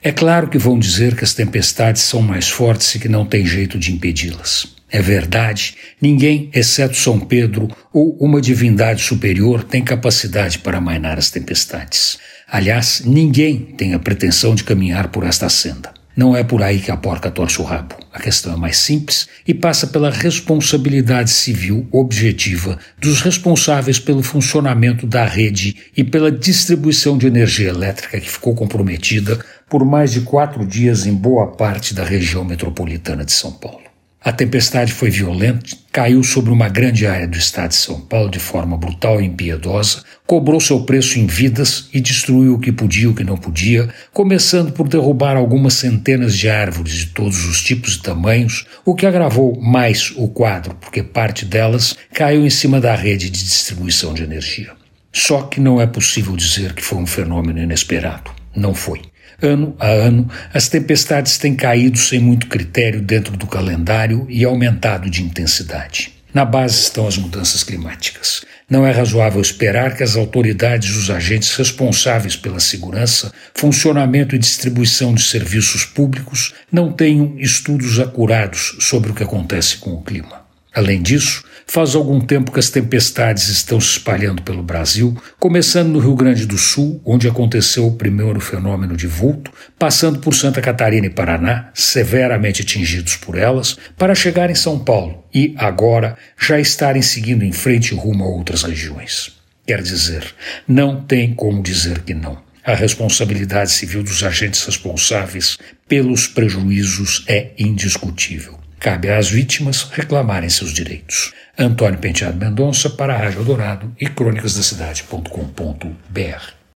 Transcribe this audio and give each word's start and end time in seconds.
É 0.00 0.12
claro 0.12 0.48
que 0.48 0.58
vão 0.58 0.78
dizer 0.78 1.16
que 1.16 1.24
as 1.24 1.34
tempestades 1.34 2.02
são 2.02 2.22
mais 2.22 2.48
fortes 2.48 2.94
e 2.94 3.00
que 3.00 3.08
não 3.08 3.26
tem 3.26 3.44
jeito 3.44 3.76
de 3.76 3.92
impedi-las. 3.92 4.68
É 4.88 5.02
verdade, 5.02 5.74
ninguém, 6.00 6.48
exceto 6.54 6.96
São 6.96 7.18
Pedro 7.18 7.68
ou 7.92 8.16
uma 8.20 8.40
divindade 8.40 9.02
superior, 9.02 9.64
tem 9.64 9.82
capacidade 9.82 10.60
para 10.60 10.78
amainar 10.78 11.18
as 11.18 11.32
tempestades. 11.32 12.16
Aliás, 12.46 13.02
ninguém 13.04 13.58
tem 13.76 13.92
a 13.92 13.98
pretensão 13.98 14.54
de 14.54 14.62
caminhar 14.62 15.08
por 15.08 15.24
esta 15.24 15.48
senda. 15.48 15.92
Não 16.18 16.36
é 16.36 16.42
por 16.42 16.64
aí 16.64 16.80
que 16.80 16.90
a 16.90 16.96
porca 16.96 17.30
torce 17.30 17.60
o 17.60 17.64
rabo. 17.64 17.94
A 18.12 18.18
questão 18.18 18.52
é 18.52 18.56
mais 18.56 18.76
simples 18.78 19.28
e 19.46 19.54
passa 19.54 19.86
pela 19.86 20.10
responsabilidade 20.10 21.30
civil 21.30 21.86
objetiva 21.92 22.76
dos 23.00 23.20
responsáveis 23.20 24.00
pelo 24.00 24.20
funcionamento 24.20 25.06
da 25.06 25.24
rede 25.24 25.76
e 25.96 26.02
pela 26.02 26.32
distribuição 26.32 27.16
de 27.16 27.28
energia 27.28 27.68
elétrica 27.68 28.18
que 28.18 28.28
ficou 28.28 28.52
comprometida 28.52 29.38
por 29.70 29.84
mais 29.84 30.10
de 30.10 30.22
quatro 30.22 30.66
dias 30.66 31.06
em 31.06 31.14
boa 31.14 31.52
parte 31.52 31.94
da 31.94 32.02
região 32.02 32.44
metropolitana 32.44 33.24
de 33.24 33.30
São 33.30 33.52
Paulo. 33.52 33.87
A 34.20 34.32
tempestade 34.32 34.92
foi 34.92 35.10
violenta, 35.10 35.76
caiu 35.92 36.24
sobre 36.24 36.50
uma 36.50 36.68
grande 36.68 37.06
área 37.06 37.26
do 37.26 37.38
estado 37.38 37.70
de 37.70 37.76
São 37.76 38.00
Paulo 38.00 38.28
de 38.28 38.40
forma 38.40 38.76
brutal 38.76 39.20
e 39.20 39.24
impiedosa, 39.24 40.02
cobrou 40.26 40.60
seu 40.60 40.82
preço 40.82 41.20
em 41.20 41.26
vidas 41.26 41.88
e 41.94 42.00
destruiu 42.00 42.54
o 42.54 42.58
que 42.58 42.72
podia 42.72 43.04
e 43.04 43.06
o 43.06 43.14
que 43.14 43.22
não 43.22 43.36
podia, 43.36 43.88
começando 44.12 44.72
por 44.72 44.88
derrubar 44.88 45.36
algumas 45.36 45.74
centenas 45.74 46.36
de 46.36 46.48
árvores 46.50 46.94
de 46.94 47.06
todos 47.06 47.44
os 47.46 47.62
tipos 47.62 47.94
e 47.94 48.02
tamanhos, 48.02 48.66
o 48.84 48.94
que 48.94 49.06
agravou 49.06 49.58
mais 49.60 50.12
o 50.16 50.26
quadro, 50.26 50.74
porque 50.80 51.02
parte 51.02 51.44
delas 51.44 51.96
caiu 52.12 52.44
em 52.44 52.50
cima 52.50 52.80
da 52.80 52.96
rede 52.96 53.30
de 53.30 53.44
distribuição 53.44 54.12
de 54.12 54.24
energia. 54.24 54.72
Só 55.12 55.42
que 55.42 55.60
não 55.60 55.80
é 55.80 55.86
possível 55.86 56.36
dizer 56.36 56.74
que 56.74 56.84
foi 56.84 56.98
um 56.98 57.06
fenômeno 57.06 57.60
inesperado. 57.60 58.30
Não 58.54 58.74
foi. 58.74 59.00
Ano 59.40 59.76
a 59.78 59.88
ano, 59.88 60.28
as 60.52 60.68
tempestades 60.68 61.38
têm 61.38 61.54
caído 61.54 61.98
sem 61.98 62.20
muito 62.20 62.46
critério 62.46 63.00
dentro 63.00 63.36
do 63.36 63.46
calendário 63.46 64.26
e 64.28 64.44
aumentado 64.44 65.08
de 65.08 65.22
intensidade. 65.22 66.12
Na 66.32 66.44
base 66.44 66.80
estão 66.80 67.06
as 67.06 67.16
mudanças 67.16 67.64
climáticas. 67.64 68.44
Não 68.68 68.86
é 68.86 68.90
razoável 68.90 69.40
esperar 69.40 69.96
que 69.96 70.02
as 70.02 70.14
autoridades 70.14 70.90
e 70.90 70.98
os 70.98 71.10
agentes 71.10 71.56
responsáveis 71.56 72.36
pela 72.36 72.60
segurança, 72.60 73.32
funcionamento 73.54 74.34
e 74.34 74.38
distribuição 74.38 75.14
de 75.14 75.22
serviços 75.22 75.84
públicos 75.84 76.52
não 76.70 76.92
tenham 76.92 77.38
estudos 77.38 77.98
acurados 77.98 78.76
sobre 78.80 79.10
o 79.10 79.14
que 79.14 79.22
acontece 79.22 79.78
com 79.78 79.94
o 79.94 80.02
clima. 80.02 80.47
Além 80.78 81.02
disso, 81.02 81.42
faz 81.66 81.96
algum 81.96 82.20
tempo 82.20 82.52
que 82.52 82.60
as 82.60 82.70
tempestades 82.70 83.48
estão 83.48 83.80
se 83.80 83.88
espalhando 83.88 84.42
pelo 84.42 84.62
Brasil, 84.62 85.20
começando 85.36 85.88
no 85.88 85.98
Rio 85.98 86.14
Grande 86.14 86.46
do 86.46 86.56
Sul, 86.56 87.02
onde 87.04 87.26
aconteceu 87.26 87.84
o 87.84 87.96
primeiro 87.96 88.38
fenômeno 88.38 88.96
de 88.96 89.08
vulto, 89.08 89.50
passando 89.76 90.20
por 90.20 90.36
Santa 90.36 90.60
Catarina 90.60 91.08
e 91.08 91.10
Paraná, 91.10 91.70
severamente 91.74 92.62
atingidos 92.62 93.16
por 93.16 93.36
elas, 93.36 93.76
para 93.96 94.14
chegar 94.14 94.50
em 94.50 94.54
São 94.54 94.78
Paulo 94.78 95.24
e, 95.34 95.52
agora, 95.58 96.16
já 96.40 96.60
estarem 96.60 97.02
seguindo 97.02 97.44
em 97.44 97.50
frente 97.50 97.92
rumo 97.92 98.22
a 98.22 98.28
outras 98.28 98.62
regiões. 98.62 99.32
Quer 99.66 99.82
dizer, 99.82 100.32
não 100.68 101.00
tem 101.00 101.34
como 101.34 101.60
dizer 101.60 102.02
que 102.02 102.14
não. 102.14 102.38
A 102.64 102.76
responsabilidade 102.76 103.72
civil 103.72 104.04
dos 104.04 104.22
agentes 104.22 104.64
responsáveis 104.64 105.58
pelos 105.88 106.28
prejuízos 106.28 107.24
é 107.26 107.50
indiscutível. 107.58 108.57
Cabe 108.78 109.10
às 109.10 109.28
vítimas 109.28 109.88
reclamarem 109.90 110.48
seus 110.48 110.72
direitos. 110.72 111.34
Antônio 111.58 111.98
Penteado 111.98 112.36
Mendonça 112.36 112.88
para 112.88 113.14
a 113.14 113.18
Rádio 113.18 113.44
Dourado 113.44 113.92
e 114.00 114.08
crônicasdacidade.com.br. 114.08 116.57